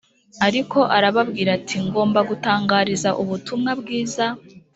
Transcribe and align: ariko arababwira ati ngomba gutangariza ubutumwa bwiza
ariko 0.47 0.79
arababwira 0.97 1.49
ati 1.57 1.77
ngomba 1.85 2.19
gutangariza 2.29 3.09
ubutumwa 3.21 3.71
bwiza 3.79 4.25